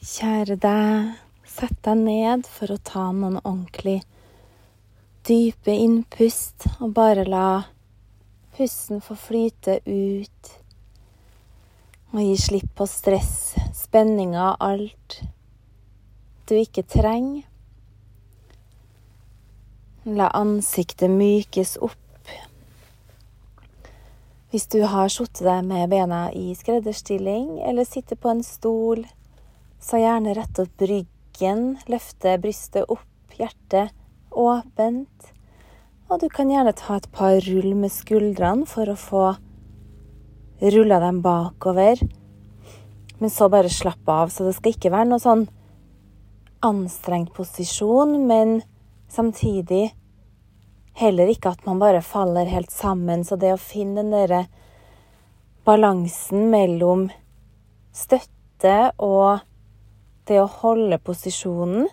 Kjære 0.00 0.54
deg, 0.56 1.08
sett 1.44 1.76
deg 1.84 1.98
ned 2.00 2.46
for 2.48 2.72
å 2.72 2.78
ta 2.80 3.02
noen 3.12 3.34
ordentlig 3.42 3.98
dype 5.28 5.74
innpust, 5.76 6.64
og 6.80 6.94
bare 6.96 7.26
la 7.28 7.66
pusten 8.56 9.02
få 9.04 9.18
flyte 9.20 9.74
ut. 9.84 10.54
Og 12.14 12.24
gi 12.24 12.38
slipp 12.40 12.72
på 12.80 12.88
stress, 12.88 13.52
spenninger, 13.76 14.56
alt 14.56 15.18
du 16.48 16.56
ikke 16.56 16.88
trenger. 16.96 17.44
La 20.08 20.32
ansiktet 20.32 21.12
mykes 21.12 21.76
opp. 21.76 22.34
Hvis 24.48 24.64
du 24.72 24.80
har 24.80 25.12
sittet 25.12 25.44
deg 25.44 25.60
med 25.68 25.92
bena 25.92 26.30
i 26.32 26.54
skredderstilling, 26.56 27.58
eller 27.68 27.84
sitter 27.84 28.16
på 28.16 28.32
en 28.32 28.46
stol, 28.48 29.04
så 29.80 30.00
gjerne 30.00 30.34
rett 30.36 30.60
opp 30.60 30.82
ryggen, 30.84 31.64
løfte 31.88 32.36
brystet 32.42 32.88
opp, 32.92 33.06
hjertet 33.36 33.94
åpent. 34.30 35.30
Og 36.10 36.20
du 36.20 36.28
kan 36.32 36.50
gjerne 36.50 36.74
ta 36.76 36.98
et 36.98 37.08
par 37.14 37.38
rull 37.46 37.72
med 37.78 37.92
skuldrene 37.94 38.68
for 38.68 38.90
å 38.90 38.98
få 38.98 39.24
rulla 40.60 41.00
dem 41.00 41.22
bakover. 41.24 42.02
Men 43.20 43.32
så 43.32 43.48
bare 43.52 43.72
slapp 43.72 44.08
av. 44.08 44.28
Så 44.28 44.44
det 44.46 44.56
skal 44.58 44.74
ikke 44.74 44.92
være 44.92 45.08
noe 45.12 45.22
sånn 45.22 45.46
anstrengt 46.60 47.32
posisjon, 47.32 48.18
men 48.28 48.60
samtidig 49.08 49.90
heller 51.00 51.30
ikke 51.32 51.54
at 51.54 51.64
man 51.64 51.80
bare 51.80 52.02
faller 52.04 52.50
helt 52.50 52.72
sammen. 52.74 53.24
Så 53.24 53.38
det 53.40 53.54
å 53.54 53.60
finne 53.60 54.02
den 54.02 54.12
derre 54.12 54.44
balansen 55.64 56.50
mellom 56.52 57.08
støtte 57.96 58.90
og 59.00 59.40
det 60.28 60.40
å 60.42 60.50
holde 60.60 60.98
posisjonen, 61.02 61.88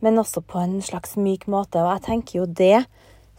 men 0.00 0.18
også 0.20 0.42
på 0.42 0.60
en 0.62 0.80
slags 0.82 1.16
myk 1.20 1.46
måte. 1.50 1.82
Og 1.82 1.92
jeg 1.94 2.06
tenker 2.08 2.40
jo 2.40 2.46
det 2.46 2.86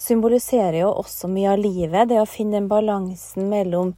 symboliserer 0.02 0.82
jo 0.82 0.94
også 1.04 1.30
mye 1.30 1.52
av 1.54 1.62
livet, 1.62 2.10
det 2.10 2.22
å 2.22 2.30
finne 2.30 2.60
den 2.60 2.70
balansen 2.72 3.50
mellom 3.52 3.94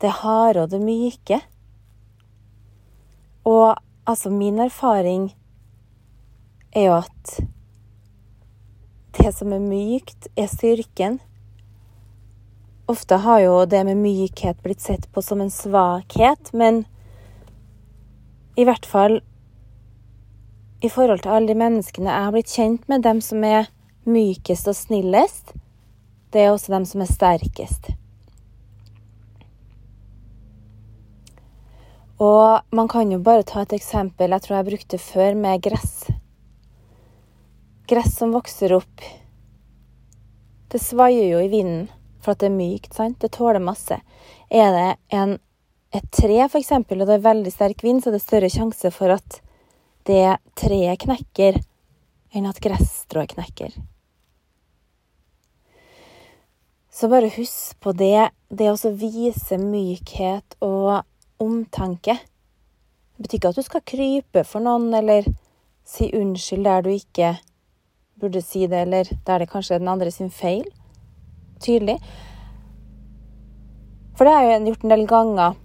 det 0.00 0.12
harde 0.22 0.64
og 0.64 0.72
det 0.72 0.80
myke. 0.84 1.40
Og 3.46 3.76
altså, 4.08 4.32
min 4.32 4.58
erfaring 4.62 5.30
er 6.76 6.88
jo 6.88 6.96
at 6.98 7.36
det 9.16 9.32
som 9.32 9.52
er 9.54 9.62
mykt, 9.62 10.28
er 10.36 10.48
styrken. 10.50 11.20
Ofte 12.86 13.18
har 13.24 13.40
jo 13.42 13.54
det 13.66 13.80
med 13.88 13.98
mykhet 13.98 14.60
blitt 14.62 14.84
sett 14.84 15.08
på 15.12 15.22
som 15.24 15.40
en 15.42 15.50
svakhet, 15.50 16.52
men 16.52 16.84
i 18.56 18.64
hvert 18.64 18.86
fall 18.88 19.20
i 20.84 20.88
forhold 20.88 21.22
til 21.24 21.32
alle 21.32 21.48
de 21.50 21.58
menneskene 21.58 22.10
jeg 22.10 22.26
har 22.26 22.34
blitt 22.34 22.52
kjent 22.52 22.88
med, 22.88 23.04
dem 23.04 23.20
som 23.24 23.44
er 23.44 23.70
mykest 24.06 24.68
og 24.70 24.76
snillest, 24.76 25.54
det 26.32 26.44
er 26.44 26.52
også 26.52 26.72
dem 26.74 26.84
som 26.88 27.02
er 27.02 27.10
sterkest. 27.10 27.90
Og 32.22 32.62
man 32.72 32.88
kan 32.88 33.12
jo 33.12 33.20
bare 33.20 33.44
ta 33.44 33.64
et 33.64 33.74
eksempel 33.76 34.32
jeg 34.32 34.44
tror 34.44 34.56
jeg 34.56 34.68
brukte 34.70 35.00
før, 35.00 35.34
med 35.36 35.62
gress. 35.64 36.06
Gress 37.88 38.16
som 38.16 38.32
vokser 38.32 38.72
opp. 38.76 39.04
Det 40.72 40.80
svaier 40.82 41.28
jo 41.28 41.42
i 41.44 41.50
vinden 41.52 41.90
for 42.24 42.34
at 42.34 42.40
det 42.40 42.48
er 42.48 42.56
mykt, 42.56 42.94
sant? 42.96 43.20
Det 43.20 43.34
tåler 43.36 43.62
masse. 43.62 44.00
Er 44.50 44.72
det 44.74 44.88
en 45.14 45.36
et 45.94 46.06
tre, 46.10 46.38
f.eks., 46.46 46.72
og 46.72 47.04
det 47.06 47.14
er 47.14 47.24
veldig 47.24 47.52
sterk 47.52 47.82
vind, 47.84 48.02
så 48.02 48.10
det 48.10 48.20
er 48.20 48.26
større 48.26 48.52
sjanse 48.52 48.90
for 48.94 49.14
at 49.14 49.40
det 50.06 50.38
treet 50.58 51.02
knekker, 51.02 51.58
enn 52.36 52.48
at 52.48 52.60
gresstrået 52.62 53.34
knekker. 53.34 53.74
Så 56.96 57.10
bare 57.12 57.28
husk 57.28 57.76
på 57.84 57.92
det. 57.92 58.30
Det 58.48 58.70
å 58.72 58.92
vise 58.96 59.58
mykhet 59.60 60.56
og 60.64 61.04
omtanke. 61.42 62.14
Det 62.16 63.26
betyr 63.26 63.38
ikke 63.38 63.50
at 63.52 63.58
du 63.58 63.66
skal 63.66 63.84
krype 63.84 64.44
for 64.48 64.64
noen 64.64 64.94
eller 64.96 65.26
si 65.86 66.08
unnskyld 66.16 66.64
der 66.64 66.86
du 66.86 66.90
ikke 66.94 67.34
burde 68.16 68.40
si 68.40 68.64
det, 68.64 68.86
eller 68.86 69.10
der 69.26 69.44
det 69.44 69.50
kanskje 69.52 69.76
er 69.76 69.84
den 69.84 69.92
andre 69.92 70.10
sin 70.10 70.32
feil. 70.32 70.64
Tydelig. 71.60 71.98
For 74.16 74.24
det 74.24 74.32
har 74.32 74.48
jeg 74.48 74.64
gjort 74.70 74.84
en 74.84 74.94
del 74.94 75.06
ganger 75.10 75.60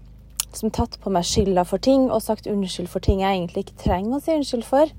som 0.57 0.71
tatt 0.73 0.97
på 1.01 1.11
meg 1.13 1.25
skylda 1.27 1.63
for 1.67 1.81
ting 1.83 2.09
og 2.09 2.23
sagt 2.25 2.49
unnskyld 2.49 2.89
for 2.91 3.03
ting 3.03 3.23
jeg 3.23 3.37
egentlig 3.37 3.65
ikke 3.65 3.83
trenger 3.85 4.17
å 4.17 4.21
si 4.23 4.35
unnskyld 4.35 4.65
for. 4.67 4.93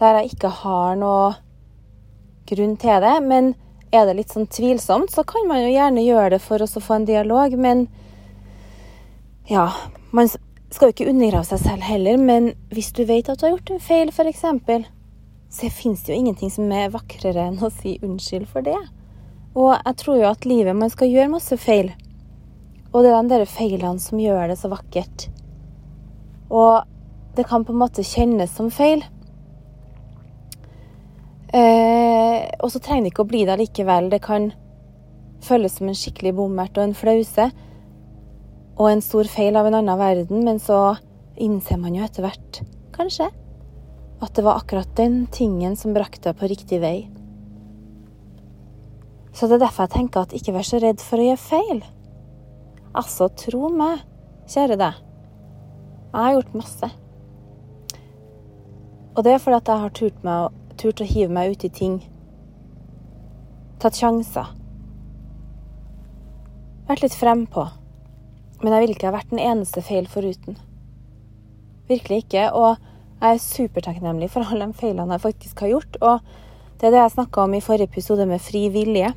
Der 0.00 0.20
jeg 0.20 0.32
ikke 0.34 0.52
har 0.62 0.96
noe 1.00 1.34
grunn 2.50 2.76
til 2.80 3.02
det. 3.04 3.16
Men 3.26 3.52
er 3.92 4.06
det 4.08 4.16
litt 4.18 4.32
sånn 4.32 4.48
tvilsomt, 4.50 5.12
så 5.12 5.24
kan 5.28 5.46
man 5.48 5.62
jo 5.62 5.72
gjerne 5.72 6.06
gjøre 6.06 6.36
det 6.36 6.40
for 6.44 6.62
å 6.62 6.70
få 6.70 6.96
en 6.98 7.08
dialog. 7.08 7.54
Men 7.60 7.86
ja, 9.50 9.68
man 10.16 10.30
skal 10.32 10.88
jo 10.88 10.94
ikke 10.96 11.10
undergrave 11.12 11.48
seg 11.48 11.62
selv 11.66 11.86
heller. 11.86 12.18
Men 12.18 12.52
hvis 12.72 12.92
du 12.96 13.04
vet 13.08 13.28
at 13.28 13.40
du 13.40 13.46
har 13.46 13.56
gjort 13.56 13.74
en 13.74 13.84
feil, 13.84 14.12
f.eks., 14.12 14.46
så 15.52 15.68
fins 15.68 16.00
det 16.04 16.14
jo 16.14 16.18
ingenting 16.22 16.48
som 16.48 16.70
er 16.72 16.92
vakrere 16.94 17.50
enn 17.50 17.60
å 17.60 17.68
si 17.72 17.98
unnskyld 18.00 18.48
for 18.48 18.64
det. 18.64 18.78
Og 19.52 19.74
jeg 19.74 19.98
tror 20.00 20.16
jo 20.16 20.30
at 20.30 20.46
livet 20.48 20.76
man 20.76 20.92
skal 20.92 21.12
gjøre 21.12 21.34
masse 21.34 21.58
feil. 21.60 21.92
Og 22.92 23.04
det 23.04 23.12
er 23.12 23.22
de 23.24 23.32
der 23.32 23.48
feilene 23.48 24.00
som 24.02 24.20
gjør 24.20 24.50
det 24.52 24.58
så 24.60 24.68
vakkert. 24.72 25.28
Og 26.52 26.84
det 27.36 27.46
kan 27.48 27.64
på 27.64 27.72
en 27.72 27.80
måte 27.80 28.04
kjennes 28.04 28.52
som 28.52 28.68
feil. 28.72 29.00
Eh, 31.52 32.48
og 32.60 32.68
så 32.72 32.80
trenger 32.80 33.06
det 33.06 33.12
ikke 33.14 33.24
å 33.24 33.30
bli 33.30 33.44
det 33.48 33.56
likevel. 33.60 34.10
Det 34.12 34.20
kan 34.24 34.50
føles 35.44 35.78
som 35.78 35.88
en 35.88 35.96
skikkelig 35.96 36.34
bommert 36.36 36.76
og 36.76 36.84
en 36.86 36.96
flause. 36.96 37.48
Og 38.76 38.86
en 38.88 39.04
stor 39.04 39.28
feil 39.28 39.56
av 39.56 39.68
en 39.68 39.78
annen 39.80 40.00
verden, 40.00 40.44
men 40.44 40.60
så 40.60 40.98
innser 41.40 41.80
man 41.80 41.96
jo 41.96 42.04
etter 42.04 42.24
hvert, 42.24 42.60
kanskje, 42.92 43.28
at 44.22 44.36
det 44.36 44.44
var 44.44 44.60
akkurat 44.60 44.92
den 44.96 45.26
tingen 45.32 45.76
som 45.80 45.96
brakte 45.96 46.28
deg 46.28 46.38
på 46.40 46.48
riktig 46.50 46.80
vei. 46.82 46.96
Så 49.32 49.48
det 49.48 49.56
er 49.56 49.64
derfor 49.64 49.86
jeg 49.86 49.96
tenker 49.96 50.24
at 50.24 50.36
ikke 50.36 50.54
vær 50.56 50.68
så 50.68 50.80
redd 50.80 51.00
for 51.04 51.20
å 51.20 51.26
gjøre 51.30 51.40
feil. 51.40 51.84
Altså, 52.92 53.28
tro 53.40 53.70
meg, 53.72 54.02
kjære 54.52 54.76
deg. 54.80 54.98
Jeg 56.12 56.18
har 56.20 56.34
gjort 56.36 56.56
masse. 56.60 56.88
Og 59.16 59.24
det 59.24 59.32
er 59.32 59.40
fordi 59.40 59.56
at 59.56 59.68
jeg 59.68 59.82
har 59.84 59.94
turt, 59.96 60.18
meg, 60.24 60.58
turt 60.80 61.00
å 61.00 61.08
hive 61.08 61.32
meg 61.32 61.54
ut 61.54 61.64
i 61.64 61.70
ting. 61.72 62.00
Tatt 63.80 63.96
sjanser. 63.96 64.52
Vært 66.88 67.06
litt 67.06 67.16
frempå. 67.16 67.64
Men 68.62 68.76
jeg 68.76 68.84
ville 68.84 68.96
ikke 68.96 69.08
ha 69.08 69.16
vært 69.16 69.32
den 69.32 69.40
eneste 69.42 69.82
feil 69.84 70.06
foruten. 70.10 70.60
Virkelig 71.88 72.22
ikke. 72.26 72.46
Og 72.52 72.76
jeg 73.22 73.38
er 73.38 73.42
supertakknemlig 73.42 74.28
for 74.34 74.44
alle 74.44 74.68
de 74.68 74.76
feilene 74.78 75.16
jeg 75.16 75.24
faktisk 75.24 75.64
har 75.64 75.72
gjort. 75.72 75.98
Og 76.00 76.20
det 76.80 76.88
er 76.88 76.94
det 76.94 77.02
jeg 77.02 77.16
snakka 77.16 77.46
om 77.46 77.56
i 77.56 77.64
forrige 77.64 77.88
episode 77.88 78.28
med 78.28 78.42
fri 78.42 78.66
vilje. 78.74 79.12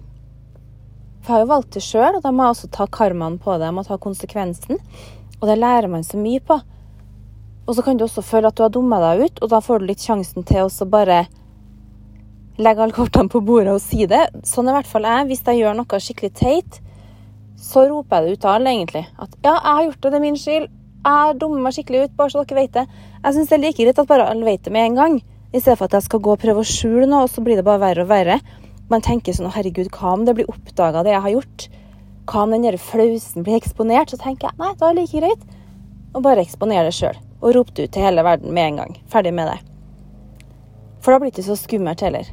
For 1.25 1.33
jeg 1.33 1.39
har 1.39 1.45
jo 1.47 1.49
valgt 1.49 1.73
det 1.73 1.81
sjøl, 1.81 2.17
og 2.19 2.21
da 2.21 2.29
må 2.29 2.45
jeg 2.45 2.53
også 2.53 2.67
ta 2.75 2.85
karmaen 2.93 3.39
på 3.41 3.55
det. 3.57 3.65
Jeg 3.65 3.73
må 3.73 3.83
ta 3.87 3.95
konsekvensen. 3.97 4.77
Og 5.39 5.47
det 5.49 5.55
lærer 5.57 5.89
man 5.89 6.05
så 6.05 6.19
mye 6.21 6.37
på. 6.45 6.59
Og 7.65 7.73
så 7.73 7.81
kan 7.81 7.97
du 7.97 8.03
også 8.05 8.21
føle 8.21 8.51
at 8.51 8.57
du 8.59 8.61
har 8.61 8.69
dumma 8.69 8.99
deg 9.01 9.23
ut, 9.25 9.41
og 9.41 9.49
da 9.49 9.57
får 9.65 9.81
du 9.81 9.87
litt 9.89 10.05
sjansen 10.05 10.45
til 10.45 10.69
å 10.69 10.87
bare 10.89 11.23
legge 12.61 12.83
alle 12.85 12.93
kortene 12.93 13.31
på 13.33 13.41
bordet 13.41 13.73
og 13.73 13.81
si 13.81 14.05
det. 14.05 14.21
Sånn 14.45 14.69
er 14.69 14.75
i 14.75 14.77
hvert 14.77 14.91
fall 14.91 15.07
jeg. 15.09 15.29
Hvis 15.31 15.41
jeg 15.49 15.63
gjør 15.63 15.79
noe 15.79 16.01
skikkelig 16.05 16.31
teit, 16.37 16.77
så 17.57 17.87
roper 17.89 18.21
jeg 18.21 18.27
det 18.27 18.35
ut 18.35 18.43
til 18.43 18.51
alle, 18.53 18.75
egentlig. 18.75 19.05
At 19.17 19.33
ja, 19.41 19.55
jeg 19.55 19.71
har 19.71 19.87
gjort 19.87 20.01
det, 20.03 20.11
det 20.11 20.19
er 20.19 20.25
min 20.27 20.37
skyld. 20.39 20.67
Jeg 21.05 21.23
har 21.23 21.39
dummet 21.41 21.65
meg 21.65 21.73
skikkelig 21.79 22.03
ut, 22.03 22.13
bare 22.19 22.33
så 22.35 22.43
dere 22.45 22.59
vet 22.61 22.77
det. 22.77 22.85
Jeg 23.23 23.33
syns 23.33 23.49
det 23.49 23.57
er 23.57 23.63
like 23.65 23.81
greit 23.81 24.03
at 24.05 24.13
bare 24.13 24.29
alle 24.29 24.45
vet 24.45 24.61
det 24.61 24.73
med 24.77 24.91
en 24.91 25.01
gang, 25.01 25.17
i 25.49 25.57
stedet 25.57 25.79
for 25.79 25.89
at 25.89 25.97
jeg 25.97 26.05
skal 26.05 26.21
gå 26.21 26.37
og 26.37 26.41
prøve 26.45 26.61
å 26.61 26.69
skjule 26.69 27.09
noe, 27.09 27.25
og 27.25 27.33
så 27.33 27.41
blir 27.41 27.57
det 27.57 27.65
bare 27.65 27.81
verre 27.81 28.05
og 28.05 28.13
verre 28.13 28.39
man 28.91 29.03
tenker 29.05 29.33
sånn 29.33 29.51
herregud, 29.53 29.89
hva 29.95 30.13
om 30.13 30.25
det 30.27 30.35
blir 30.37 30.49
oppdaga, 30.51 31.03
det 31.05 31.15
jeg 31.15 31.23
har 31.25 31.35
gjort? 31.35 31.67
Hva 32.29 32.45
om 32.45 32.53
den 32.53 32.65
der 32.65 32.77
flausen 32.81 33.45
blir 33.45 33.57
eksponert? 33.57 34.13
Så 34.13 34.19
tenker 34.21 34.49
jeg 34.49 34.61
nei, 34.61 34.73
da 34.77 34.89
er 34.89 34.97
det 34.97 35.05
like 35.05 35.21
greit 35.21 35.45
å 36.15 36.21
bare 36.23 36.43
eksponere 36.45 36.87
det 36.89 36.95
sjøl. 36.97 37.17
Og 37.41 37.55
rope 37.57 37.75
det 37.75 37.87
ut 37.87 37.95
til 37.95 38.05
hele 38.05 38.23
verden 38.25 38.53
med 38.55 38.69
en 38.69 38.81
gang. 38.81 38.97
Ferdig 39.11 39.33
med 39.35 39.49
det. 39.51 39.59
For 41.03 41.13
da 41.13 41.21
blir 41.21 41.29
det 41.29 41.37
ikke 41.37 41.49
så 41.51 41.57
skummelt 41.59 42.01
heller. 42.01 42.29